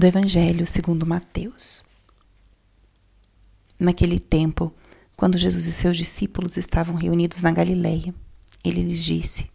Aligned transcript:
do 0.00 0.06
Evangelho 0.06 0.66
segundo 0.66 1.04
Mateus. 1.04 1.84
Naquele 3.78 4.18
tempo, 4.18 4.72
quando 5.14 5.36
Jesus 5.36 5.66
e 5.66 5.72
seus 5.72 5.94
discípulos 5.94 6.56
estavam 6.56 6.94
reunidos 6.94 7.42
na 7.42 7.52
Galileia, 7.52 8.14
ele 8.64 8.82
lhes 8.82 9.04
disse: 9.04 9.50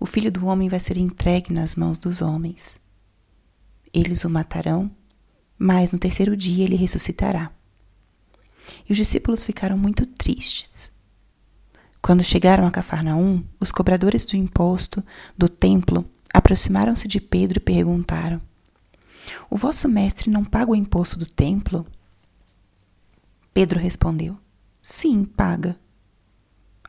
O 0.00 0.06
filho 0.06 0.32
do 0.32 0.44
homem 0.44 0.68
vai 0.68 0.80
ser 0.80 0.96
entregue 0.96 1.52
nas 1.52 1.76
mãos 1.76 1.98
dos 1.98 2.20
homens. 2.20 2.80
Eles 3.94 4.24
o 4.24 4.30
matarão, 4.30 4.90
mas 5.56 5.92
no 5.92 5.98
terceiro 5.98 6.36
dia 6.36 6.64
ele 6.64 6.74
ressuscitará. 6.74 7.52
E 8.88 8.92
os 8.92 8.98
discípulos 8.98 9.44
ficaram 9.44 9.78
muito 9.78 10.04
tristes. 10.04 10.90
Quando 12.02 12.24
chegaram 12.24 12.66
a 12.66 12.72
Cafarnaum, 12.72 13.44
os 13.60 13.70
cobradores 13.70 14.26
do 14.26 14.36
imposto 14.36 15.00
do 15.38 15.48
templo 15.48 16.04
aproximaram-se 16.34 17.06
de 17.06 17.20
Pedro 17.20 17.58
e 17.58 17.60
perguntaram: 17.60 18.49
O 19.48 19.56
vosso 19.56 19.88
mestre 19.88 20.30
não 20.30 20.44
paga 20.44 20.70
o 20.70 20.76
imposto 20.76 21.18
do 21.18 21.26
templo? 21.26 21.86
Pedro 23.52 23.78
respondeu: 23.78 24.38
Sim, 24.82 25.24
paga. 25.24 25.78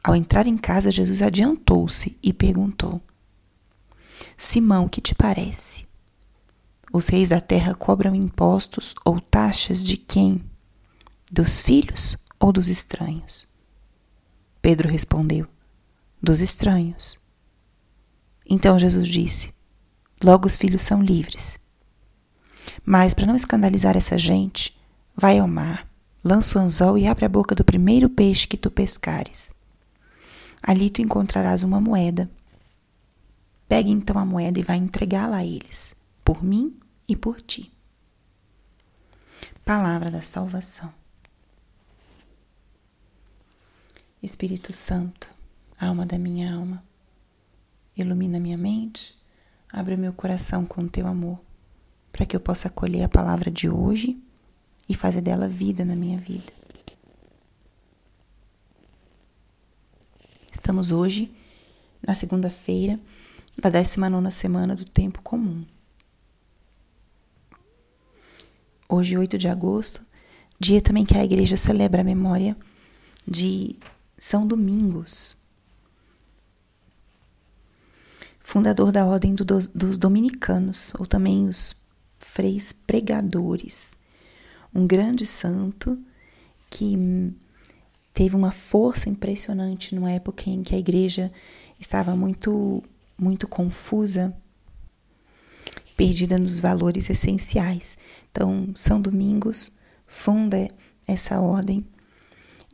Ao 0.04 0.16
entrar 0.16 0.48
em 0.48 0.58
casa, 0.58 0.92
Jesus 0.92 1.22
adiantou-se 1.22 2.18
e 2.24 2.34
perguntou: 2.34 3.02
Simão, 4.36 4.88
que 4.88 5.02
te 5.02 5.14
parece? 5.14 5.86
Os 6.92 7.08
reis 7.08 7.30
da 7.30 7.40
terra 7.40 7.74
cobram 7.74 8.14
impostos 8.14 8.94
ou 9.06 9.20
taxas 9.20 9.84
de 9.84 9.96
quem? 9.96 10.44
Dos 11.32 11.62
filhos 11.62 12.18
ou 12.40 12.52
dos 12.52 12.68
estranhos? 12.68 13.48
Pedro 14.62 14.90
respondeu: 14.90 15.48
Dos 16.22 16.42
estranhos. 16.42 17.20
Então 18.46 18.78
Jesus 18.78 19.08
disse: 19.08 19.54
Logo 20.24 20.48
os 20.48 20.58
filhos 20.58 20.84
são 20.84 21.02
livres. 21.02 21.61
Mas 22.92 23.14
para 23.14 23.26
não 23.26 23.38
escandalizar 23.38 23.96
essa 23.96 24.18
gente, 24.18 24.78
vai 25.16 25.40
ao 25.40 25.48
mar, 25.48 25.90
lança 26.22 26.60
o 26.60 26.62
anzol 26.62 26.98
e 26.98 27.08
abre 27.08 27.24
a 27.24 27.30
boca 27.30 27.56
do 27.56 27.64
primeiro 27.64 28.10
peixe 28.10 28.46
que 28.46 28.58
tu 28.58 28.70
pescares. 28.70 29.54
Ali 30.62 30.90
tu 30.90 31.02
encontrarás 31.02 31.64
uma 31.64 31.80
moeda. 31.80 32.30
Pegue 33.66 33.90
então 33.90 34.18
a 34.18 34.26
moeda 34.26 34.60
e 34.60 34.64
vai 34.64 34.76
entregá-la 34.76 35.38
a 35.38 35.46
eles, 35.46 35.96
por 36.22 36.44
mim 36.44 36.78
e 37.08 37.16
por 37.16 37.42
ti. 37.42 37.72
Palavra 39.64 40.12
da 40.12 40.22
salvação. 40.22 40.94
Espírito 44.22 44.74
Santo, 44.74 45.34
alma 45.80 46.06
da 46.06 46.20
minha 46.20 46.54
alma, 46.54 46.84
ilumina 47.96 48.38
minha 48.38 48.58
mente, 48.58 49.18
abre 49.72 49.96
meu 49.96 50.12
coração 50.12 50.66
com 50.66 50.82
o 50.82 50.90
teu 50.90 51.08
amor, 51.08 51.40
para 52.12 52.26
que 52.26 52.36
eu 52.36 52.40
possa 52.40 52.68
acolher 52.68 53.04
a 53.04 53.10
palavra 53.10 53.50
de 53.50 53.70
hoje 53.70 54.22
e 54.88 54.94
fazer 54.94 55.22
dela 55.22 55.48
vida 55.48 55.86
na 55.86 55.96
minha 55.96 56.18
vida. 56.18 56.52
Estamos 60.52 60.92
hoje 60.92 61.34
na 62.06 62.14
segunda-feira 62.14 63.00
da 63.58 63.70
19 63.70 64.32
semana 64.32 64.76
do 64.76 64.86
tempo 64.86 65.22
comum. 65.22 65.66
Hoje, 68.90 69.18
8 69.18 69.38
de 69.38 69.48
agosto, 69.48 70.06
dia 70.60 70.82
também 70.82 71.06
que 71.06 71.18
a 71.18 71.24
igreja 71.24 71.56
celebra 71.56 72.02
a 72.02 72.04
memória 72.04 72.58
de 73.26 73.78
São 74.18 74.46
Domingos, 74.46 75.38
fundador 78.40 78.92
da 78.92 79.06
Ordem 79.06 79.34
do, 79.34 79.46
dos 79.46 79.98
Dominicanos, 79.98 80.92
ou 81.00 81.08
também 81.08 81.48
os 81.48 81.82
freis 82.22 82.72
pregadores, 82.72 83.92
um 84.74 84.88
grande 84.88 85.26
santo 85.26 86.00
que 86.70 87.34
teve 88.14 88.36
uma 88.36 88.52
força 88.52 89.10
impressionante 89.10 89.94
numa 89.94 90.12
época 90.12 90.50
em 90.50 90.64
que 90.64 90.76
a 90.76 90.80
igreja 90.80 91.32
estava 91.80 92.16
muito 92.16 92.82
muito 93.18 93.48
confusa, 93.48 94.36
perdida 95.96 96.40
nos 96.40 96.60
valores 96.60 97.08
essenciais. 97.08 97.96
Então, 98.32 98.72
São 98.74 99.00
Domingos 99.00 99.78
funda 100.08 100.68
essa 101.08 101.40
ordem 101.40 101.86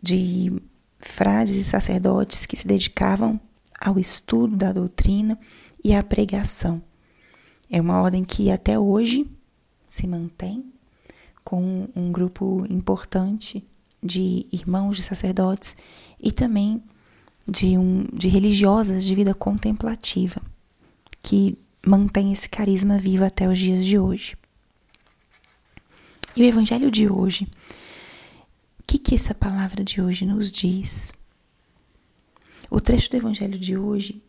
de 0.01 0.61
frades 0.99 1.55
e 1.55 1.63
sacerdotes 1.63 2.45
que 2.45 2.55
se 2.55 2.65
dedicavam 2.65 3.39
ao 3.79 3.99
estudo 3.99 4.55
da 4.55 4.71
doutrina 4.71 5.37
e 5.83 5.93
à 5.93 6.01
pregação. 6.01 6.81
É 7.69 7.81
uma 7.81 8.01
ordem 8.01 8.23
que 8.23 8.49
até 8.49 8.79
hoje 8.79 9.29
se 9.87 10.05
mantém 10.05 10.71
com 11.43 11.87
um 11.95 12.11
grupo 12.11 12.65
importante 12.69 13.63
de 14.03 14.45
irmãos 14.51 14.97
de 14.97 15.03
sacerdotes 15.03 15.77
e 16.19 16.31
também 16.31 16.83
de, 17.47 17.77
um, 17.77 18.03
de 18.13 18.27
religiosas 18.27 19.05
de 19.05 19.15
vida 19.15 19.33
contemplativa, 19.33 20.41
que 21.23 21.57
mantém 21.85 22.33
esse 22.33 22.49
carisma 22.49 22.97
vivo 22.99 23.23
até 23.23 23.47
os 23.47 23.57
dias 23.57 23.85
de 23.85 23.97
hoje. 23.97 24.37
E 26.35 26.41
o 26.41 26.45
evangelho 26.45 26.91
de 26.91 27.09
hoje, 27.09 27.47
o 28.79 28.83
que, 28.85 28.99
que 28.99 29.15
essa 29.15 29.33
palavra 29.33 29.83
de 29.83 30.01
hoje 30.01 30.25
nos 30.25 30.51
diz? 30.51 31.13
O 32.69 32.81
trecho 32.81 33.09
do 33.09 33.17
evangelho 33.17 33.57
de 33.57 33.77
hoje 33.77 34.21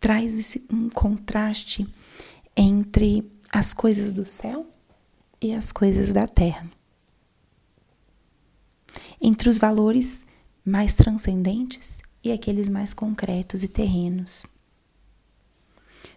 traz 0.00 0.38
esse, 0.38 0.66
um 0.70 0.90
contraste 0.90 1.86
entre 2.60 3.24
as 3.52 3.72
coisas 3.72 4.12
do 4.12 4.26
céu 4.26 4.66
e 5.40 5.54
as 5.54 5.70
coisas 5.70 6.12
da 6.12 6.26
terra. 6.26 6.68
Entre 9.20 9.48
os 9.48 9.58
valores 9.58 10.26
mais 10.66 10.96
transcendentes 10.96 12.00
e 12.22 12.32
aqueles 12.32 12.68
mais 12.68 12.92
concretos 12.92 13.62
e 13.62 13.68
terrenos. 13.68 14.44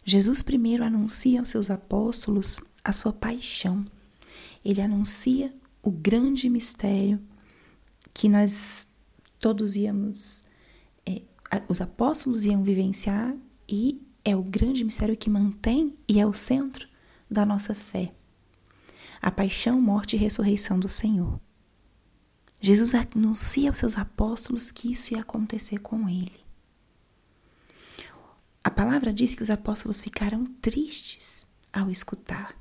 Jesus 0.04 0.42
primeiro 0.42 0.84
anuncia 0.84 1.40
aos 1.40 1.50
seus 1.50 1.70
apóstolos 1.70 2.60
a 2.84 2.92
sua 2.92 3.14
paixão. 3.14 3.86
Ele 4.66 4.82
anuncia 4.82 5.54
o 5.84 5.92
grande 5.92 6.50
mistério 6.50 7.22
que 8.16 8.28
nós 8.28 8.88
todos 9.40 9.76
íamos, 9.76 10.44
é, 11.06 11.22
os 11.68 11.82
apóstolos 11.82 12.46
iam 12.46 12.64
vivenciar 12.64 13.36
e 13.70 14.02
é 14.24 14.36
o 14.36 14.44
grande 14.44 14.84
mistério 14.84 15.18
que 15.18 15.30
mantém 15.30 15.98
e 16.08 16.20
é 16.20 16.26
o 16.26 16.34
centro 16.34 16.88
da 17.30 17.46
nossa 17.46 17.74
fé. 17.74 18.14
A 19.22 19.32
paixão, 19.32 19.82
morte 19.82 20.16
e 20.16 20.20
ressurreição 20.20 20.80
do 20.80 20.90
Senhor. 20.90 21.40
Jesus 22.60 22.94
anuncia 22.94 23.70
aos 23.70 23.80
seus 23.80 23.98
apóstolos 23.98 24.72
que 24.72 24.92
isso 24.92 25.14
ia 25.14 25.22
acontecer 25.22 25.80
com 25.80 26.08
ele. 26.08 26.40
A 28.64 28.70
palavra 28.70 29.12
diz 29.12 29.34
que 29.34 29.42
os 29.42 29.50
apóstolos 29.50 30.00
ficaram 30.00 30.46
tristes 30.46 31.48
ao 31.74 31.90
escutar 31.90 32.56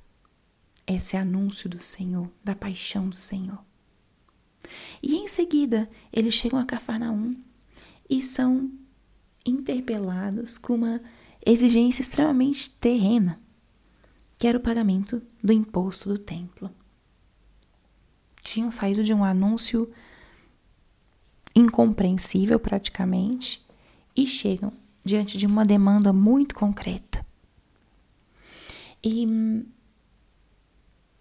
esse 0.87 1.17
anúncio 1.17 1.69
do 1.69 1.83
Senhor, 1.83 2.31
da 2.43 2.55
paixão 2.55 3.09
do 3.09 3.17
Senhor. 3.17 3.63
E 5.03 5.17
em 5.17 5.29
seguida, 5.29 5.91
eles 6.13 6.35
chegam 6.35 6.59
a 6.59 6.65
Cafarnaum 6.65 7.37
e 8.09 8.23
são 8.23 8.73
interpelados 9.45 10.57
com 10.57 10.75
uma 10.75 11.01
exigência 11.45 12.03
extremamente 12.03 12.71
terrena, 12.71 13.41
que 14.39 14.47
era 14.47 14.59
o 14.59 14.61
pagamento 14.61 15.23
do 15.43 15.53
imposto 15.53 16.09
do 16.09 16.19
templo 16.19 16.71
tinham 18.43 18.71
saído 18.71 19.05
de 19.05 19.13
um 19.13 19.25
anúncio 19.25 19.91
incompreensível 21.55 22.59
praticamente 22.59 23.65
e 24.17 24.27
chegam 24.27 24.73
diante 25.05 25.39
de 25.39 25.47
uma 25.47 25.65
demanda 25.65 26.13
muito 26.13 26.55
concreta. 26.55 27.25
E 29.03 29.27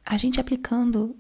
a 0.06 0.18
gente 0.18 0.40
aplicando 0.40 1.16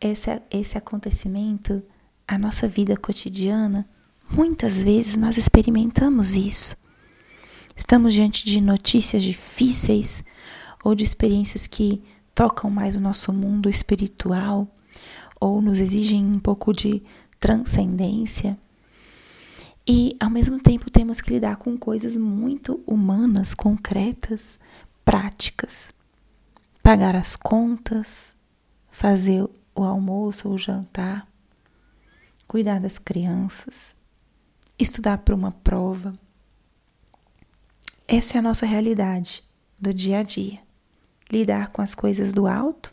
esse, 0.00 0.30
esse 0.50 0.78
acontecimento 0.78 1.82
à 2.26 2.38
nossa 2.38 2.66
vida 2.66 2.96
cotidiana, 2.96 3.88
muitas 4.30 4.80
vezes 4.80 5.16
nós 5.16 5.36
experimentamos 5.36 6.36
isso. 6.36 6.76
Estamos 7.80 8.12
diante 8.12 8.44
de 8.44 8.60
notícias 8.60 9.22
difíceis 9.22 10.22
ou 10.84 10.94
de 10.94 11.02
experiências 11.02 11.66
que 11.66 12.04
tocam 12.34 12.70
mais 12.70 12.94
o 12.94 13.00
nosso 13.00 13.32
mundo 13.32 13.70
espiritual 13.70 14.68
ou 15.40 15.62
nos 15.62 15.80
exigem 15.80 16.22
um 16.24 16.38
pouco 16.38 16.74
de 16.74 17.02
transcendência. 17.40 18.56
E 19.88 20.14
ao 20.20 20.28
mesmo 20.28 20.60
tempo 20.60 20.90
temos 20.90 21.22
que 21.22 21.30
lidar 21.30 21.56
com 21.56 21.76
coisas 21.78 22.18
muito 22.18 22.84
humanas, 22.86 23.54
concretas, 23.54 24.58
práticas. 25.02 25.90
Pagar 26.82 27.16
as 27.16 27.34
contas, 27.34 28.36
fazer 28.92 29.42
o 29.74 29.82
almoço 29.82 30.48
ou 30.48 30.54
o 30.54 30.58
jantar, 30.58 31.26
cuidar 32.46 32.78
das 32.78 32.98
crianças, 32.98 33.96
estudar 34.78 35.16
para 35.16 35.34
uma 35.34 35.50
prova. 35.50 36.14
Essa 38.12 38.34
é 38.34 38.38
a 38.40 38.42
nossa 38.42 38.66
realidade 38.66 39.44
do 39.78 39.94
dia 39.94 40.18
a 40.18 40.22
dia. 40.24 40.58
lidar 41.30 41.68
com 41.68 41.80
as 41.80 41.94
coisas 41.94 42.32
do 42.32 42.48
alto 42.48 42.92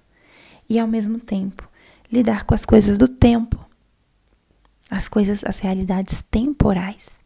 e, 0.70 0.78
ao 0.78 0.88
mesmo 0.88 1.20
tempo, 1.20 1.68
lidar 2.12 2.44
com 2.44 2.54
as 2.54 2.68
coisas 2.68 2.96
do 2.96 3.08
tempo, 3.08 3.58
as 4.92 5.08
coisas, 5.08 5.44
as 5.44 5.58
realidades 5.58 6.22
temporais. 6.22 7.24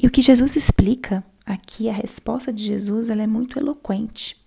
E 0.00 0.06
o 0.06 0.10
que 0.10 0.22
Jesus 0.22 0.54
explica 0.54 1.24
aqui, 1.44 1.88
a 1.88 1.92
resposta 1.92 2.52
de 2.52 2.62
Jesus, 2.62 3.10
ela 3.10 3.24
é 3.24 3.26
muito 3.26 3.58
eloquente. 3.58 4.40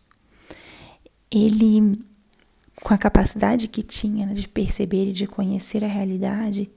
Ele, 1.30 2.02
com 2.82 2.94
a 2.94 2.98
capacidade 2.98 3.68
que 3.68 3.84
tinha 3.84 4.28
de 4.28 4.48
perceber 4.48 5.10
e 5.10 5.12
de 5.12 5.28
conhecer 5.28 5.84
a 5.84 5.88
realidade, 5.88 6.72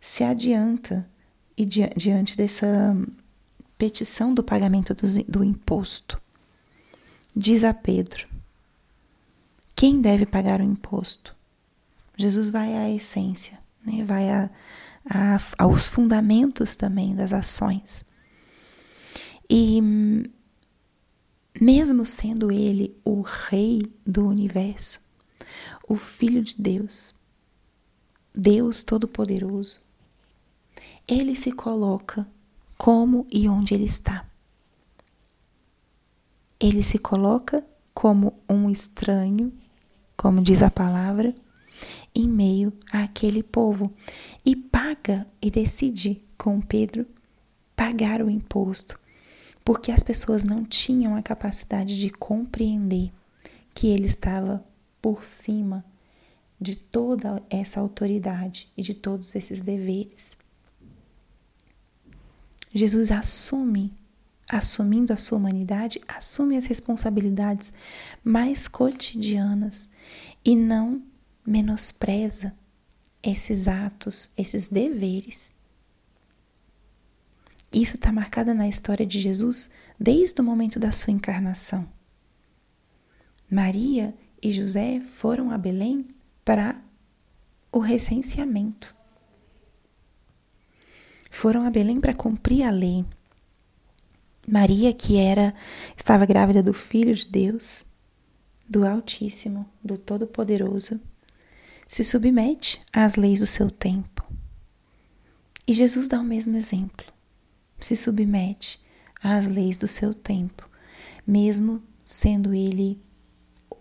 se 0.00 0.22
adianta 0.22 1.10
e 1.56 1.64
diante 1.64 2.36
dessa 2.36 2.96
petição 3.82 4.32
do 4.32 4.44
pagamento 4.44 4.94
do, 4.94 5.04
do 5.24 5.42
imposto. 5.42 6.22
Diz 7.34 7.64
a 7.64 7.74
Pedro: 7.74 8.28
quem 9.74 10.00
deve 10.00 10.24
pagar 10.24 10.60
o 10.60 10.62
imposto? 10.62 11.34
Jesus 12.16 12.48
vai 12.48 12.76
à 12.76 12.88
essência, 12.88 13.58
né? 13.84 14.04
vai 14.04 14.30
a, 14.30 14.48
a, 15.04 15.40
aos 15.58 15.88
fundamentos 15.88 16.76
também 16.76 17.16
das 17.16 17.32
ações. 17.32 18.04
E 19.50 19.80
mesmo 21.60 22.06
sendo 22.06 22.52
ele 22.52 22.96
o 23.04 23.20
rei 23.20 23.82
do 24.06 24.28
universo, 24.28 25.00
o 25.88 25.96
filho 25.96 26.40
de 26.40 26.54
Deus, 26.56 27.16
Deus 28.32 28.84
todo-poderoso, 28.84 29.80
ele 31.08 31.34
se 31.34 31.50
coloca 31.50 32.24
como 32.82 33.24
e 33.30 33.48
onde 33.48 33.74
ele 33.74 33.84
está. 33.84 34.28
Ele 36.58 36.82
se 36.82 36.98
coloca 36.98 37.64
como 37.94 38.34
um 38.48 38.68
estranho, 38.68 39.52
como 40.16 40.42
diz 40.42 40.62
a 40.62 40.68
palavra, 40.68 41.32
em 42.12 42.26
meio 42.26 42.72
àquele 42.90 43.40
povo 43.40 43.94
e 44.44 44.56
paga 44.56 45.24
e 45.40 45.48
decide 45.48 46.24
com 46.36 46.60
Pedro 46.60 47.06
pagar 47.76 48.20
o 48.20 48.28
imposto, 48.28 48.98
porque 49.64 49.92
as 49.92 50.02
pessoas 50.02 50.42
não 50.42 50.64
tinham 50.64 51.14
a 51.14 51.22
capacidade 51.22 52.00
de 52.00 52.10
compreender 52.10 53.12
que 53.72 53.86
ele 53.86 54.06
estava 54.06 54.60
por 55.00 55.24
cima 55.24 55.84
de 56.60 56.74
toda 56.74 57.40
essa 57.48 57.78
autoridade 57.78 58.72
e 58.76 58.82
de 58.82 58.92
todos 58.92 59.36
esses 59.36 59.62
deveres. 59.62 60.41
Jesus 62.72 63.10
assume, 63.10 63.92
assumindo 64.50 65.12
a 65.12 65.16
sua 65.16 65.38
humanidade, 65.38 66.00
assume 66.08 66.56
as 66.56 66.66
responsabilidades 66.66 67.72
mais 68.24 68.66
cotidianas 68.66 69.90
e 70.44 70.56
não 70.56 71.02
menospreza 71.46 72.54
esses 73.22 73.68
atos, 73.68 74.30
esses 74.36 74.68
deveres. 74.68 75.52
Isso 77.72 77.96
está 77.96 78.12
marcado 78.12 78.52
na 78.52 78.68
história 78.68 79.06
de 79.06 79.18
Jesus 79.18 79.70
desde 79.98 80.40
o 80.40 80.44
momento 80.44 80.78
da 80.78 80.92
sua 80.92 81.12
encarnação. 81.12 81.88
Maria 83.50 84.14
e 84.42 84.52
José 84.52 85.00
foram 85.00 85.50
a 85.50 85.58
Belém 85.58 86.08
para 86.44 86.82
o 87.70 87.78
recenseamento. 87.78 88.94
Foram 91.32 91.66
a 91.66 91.70
Belém 91.70 91.98
para 91.98 92.14
cumprir 92.14 92.62
a 92.62 92.70
lei. 92.70 93.04
Maria, 94.46 94.92
que 94.92 95.16
era 95.16 95.52
estava 95.96 96.26
grávida 96.26 96.62
do 96.62 96.74
filho 96.74 97.14
de 97.16 97.26
Deus, 97.26 97.84
do 98.68 98.86
Altíssimo, 98.86 99.66
do 99.82 99.96
Todo-Poderoso, 99.96 101.00
se 101.88 102.04
submete 102.04 102.80
às 102.92 103.16
leis 103.16 103.40
do 103.40 103.46
seu 103.46 103.70
tempo. 103.70 104.22
E 105.66 105.72
Jesus 105.72 106.06
dá 106.06 106.20
o 106.20 106.24
mesmo 106.24 106.54
exemplo. 106.56 107.06
Se 107.80 107.96
submete 107.96 108.78
às 109.20 109.48
leis 109.48 109.78
do 109.78 109.88
seu 109.88 110.12
tempo, 110.12 110.68
mesmo 111.26 111.82
sendo 112.04 112.54
ele 112.54 113.00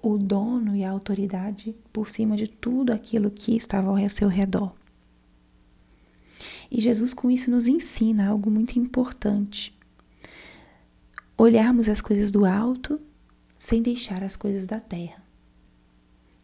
o 0.01 0.17
dono 0.17 0.75
e 0.75 0.85
a 0.85 0.89
autoridade 0.89 1.75
por 1.91 2.09
cima 2.09 2.35
de 2.35 2.47
tudo 2.47 2.93
aquilo 2.93 3.29
que 3.29 3.55
estava 3.55 3.89
ao 3.89 4.09
seu 4.09 4.29
redor. 4.29 4.80
E 6.71 6.79
Jesus 6.79 7.13
com 7.13 7.29
isso 7.29 7.51
nos 7.51 7.67
ensina 7.67 8.29
algo 8.29 8.49
muito 8.49 8.79
importante. 8.79 9.77
Olharmos 11.37 11.89
as 11.89 11.99
coisas 11.99 12.31
do 12.31 12.45
alto 12.45 13.01
sem 13.57 13.81
deixar 13.81 14.23
as 14.23 14.37
coisas 14.37 14.65
da 14.65 14.79
terra. 14.79 15.21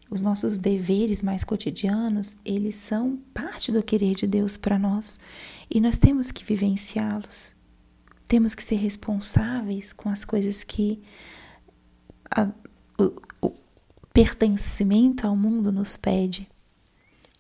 Os 0.10 0.20
nossos 0.20 0.58
deveres 0.58 1.22
mais 1.22 1.44
cotidianos, 1.44 2.38
eles 2.44 2.76
são 2.76 3.18
parte 3.34 3.72
do 3.72 3.82
querer 3.82 4.16
de 4.16 4.28
Deus 4.28 4.58
para 4.58 4.78
nós 4.78 5.18
e 5.70 5.80
nós 5.80 5.98
temos 5.98 6.30
que 6.30 6.44
vivenciá-los. 6.44 7.56
Temos 8.28 8.54
que 8.54 8.64
ser 8.64 8.76
responsáveis 8.76 9.94
com 9.94 10.10
as 10.10 10.26
coisas 10.26 10.64
que 10.64 11.02
a, 12.30 12.52
o, 13.00 13.48
o 13.48 13.54
pertencimento 14.14 15.26
ao 15.26 15.36
mundo 15.36 15.72
nos 15.72 15.96
pede. 15.96 16.50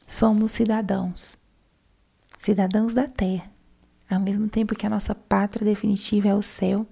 Somos 0.07 0.51
cidadãos 0.53 1.46
cidadãos 2.37 2.93
da 2.93 3.07
terra. 3.07 3.49
Ao 4.09 4.19
mesmo 4.19 4.47
tempo 4.47 4.75
que 4.75 4.85
a 4.85 4.89
nossa 4.89 5.13
pátria 5.13 5.65
definitiva 5.65 6.29
é 6.29 6.35
o 6.35 6.41
céu, 6.41 6.87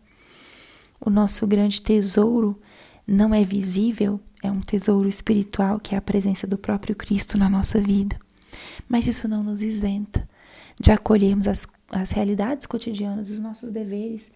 o 0.99 1.09
nosso 1.09 1.47
grande 1.47 1.81
tesouro 1.81 2.59
não 3.07 3.33
é 3.33 3.43
visível, 3.43 4.19
é 4.43 4.51
um 4.51 4.59
tesouro 4.59 5.07
espiritual 5.07 5.79
que 5.79 5.95
é 5.95 5.97
a 5.97 6.01
presença 6.01 6.45
do 6.45 6.57
próprio 6.57 6.95
Cristo 6.95 7.37
na 7.37 7.47
nossa 7.47 7.79
vida. 7.79 8.19
Mas 8.89 9.07
isso 9.07 9.27
não 9.27 9.43
nos 9.43 9.61
isenta 9.61 10.27
de 10.79 10.91
acolhermos 10.91 11.47
as, 11.47 11.67
as 11.89 12.11
realidades 12.11 12.65
cotidianas, 12.65 13.31
os 13.31 13.39
nossos 13.39 13.71
deveres 13.71 14.31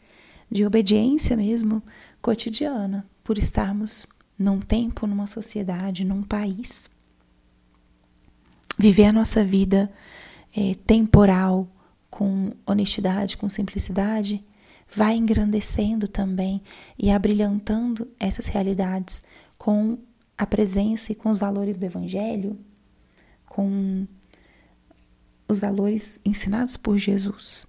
de 0.50 0.66
obediência 0.66 1.36
mesmo 1.36 1.84
cotidiana, 2.22 3.06
por 3.24 3.38
estarmos 3.38 4.08
num 4.38 4.60
tempo, 4.60 5.06
numa 5.06 5.28
sociedade, 5.28 6.06
num 6.06 6.24
país. 6.24 6.90
Viver 8.78 9.06
a 9.06 9.14
nossa 9.14 9.44
vida 9.44 9.92
é, 10.56 10.74
temporal, 10.86 11.68
com 12.10 12.52
honestidade, 12.66 13.38
com 13.38 13.48
simplicidade, 13.50 14.44
vai 14.94 15.16
engrandecendo 15.16 16.08
também 16.08 16.62
e 16.98 17.12
abrilhantando 17.12 18.08
essas 18.20 18.48
realidades 18.48 19.24
com 19.58 19.98
a 20.38 20.46
presença 20.46 21.12
e 21.12 21.16
com 21.16 21.30
os 21.30 21.38
valores 21.38 21.78
do 21.78 21.86
Evangelho, 21.86 22.58
com 23.46 24.08
os 25.48 25.60
valores 25.60 26.20
ensinados 26.26 26.78
por 26.78 26.98
Jesus. 26.98 27.68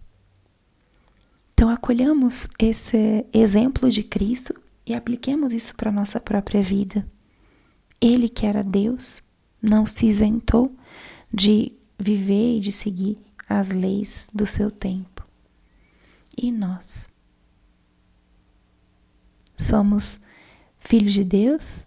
Então, 1.52 1.68
acolhamos 1.68 2.48
esse 2.58 3.26
exemplo 3.34 3.90
de 3.90 4.02
Cristo 4.02 4.54
e 4.86 4.94
apliquemos 4.94 5.52
isso 5.52 5.74
para 5.74 5.90
a 5.90 5.92
nossa 5.92 6.18
própria 6.18 6.62
vida. 6.62 7.06
Ele, 8.00 8.28
que 8.28 8.46
era 8.46 8.62
Deus, 8.62 9.22
não 9.60 9.84
se 9.84 10.06
isentou 10.06 10.74
de 11.32 11.72
viver 12.00 12.56
e 12.56 12.60
de 12.60 12.72
seguir 12.72 13.18
as 13.48 13.70
leis 13.70 14.28
do 14.32 14.46
seu 14.46 14.70
tempo. 14.70 15.26
E 16.36 16.50
nós? 16.50 17.14
Somos 19.56 20.22
filhos 20.78 21.12
de 21.12 21.22
Deus, 21.22 21.84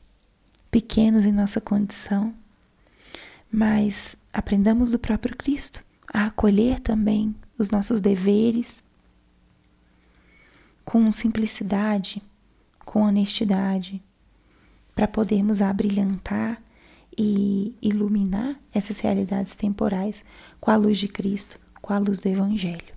pequenos 0.70 1.25
em 1.25 1.32
nossa 1.32 1.60
condição, 1.60 2.34
mas 3.51 4.15
aprendamos 4.32 4.91
do 4.91 5.00
próprio 5.00 5.36
Cristo 5.36 5.84
a 6.13 6.25
acolher 6.25 6.79
também 6.79 7.36
os 7.58 7.70
nossos 7.70 8.00
deveres 8.00 8.84
com 10.86 11.12
simplicidade, 11.12 12.22
com 12.79 13.01
honestidade, 13.01 14.01
para 14.96 15.08
podermos 15.08 15.62
abrilhantar 15.62 16.62
e 17.17 17.75
iluminar 17.82 18.60
essas 18.74 19.00
realidades 19.00 19.55
temporais 19.55 20.24
com 20.60 20.72
a 20.72 20.75
luz 20.75 20.98
de 20.98 21.08
Cristo, 21.08 21.60
com 21.82 21.93
a 21.93 21.98
luz 21.98 22.20
do 22.20 22.27
Evangelho. 22.27 22.93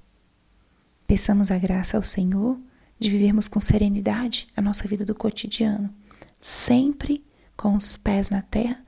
Peçamos 1.07 1.51
a 1.51 1.59
graça 1.59 1.97
ao 1.97 2.03
Senhor 2.03 2.59
de 2.99 3.11
vivermos 3.11 3.47
com 3.49 3.61
serenidade 3.61 4.47
a 4.57 4.63
nossa 4.63 4.89
vida 4.89 5.05
do 5.05 5.15
cotidiano, 5.15 5.93
sempre 6.41 7.25
com 7.57 7.77
os 7.77 7.97
pés 7.97 8.31
na 8.31 8.43
terra, 8.43 8.85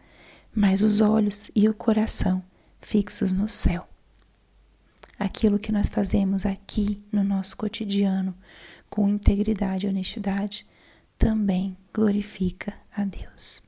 mas 0.54 0.82
os 0.82 1.00
olhos 1.00 1.50
e 1.54 1.68
o 1.68 1.75
coração 1.75 2.42
fixos 2.80 3.32
no 3.32 3.49
céu. 3.49 3.88
Aquilo 5.18 5.58
que 5.58 5.73
nós 5.73 5.88
fazemos 5.88 6.47
aqui 6.47 7.02
no 7.11 7.25
nosso 7.25 7.56
cotidiano, 7.56 8.35
com 8.88 9.08
integridade 9.08 9.87
e 9.87 9.90
honestidade, 9.90 10.66
também 11.18 11.76
glorifica 11.92 12.73
a 12.94 13.04
Deus. 13.04 13.67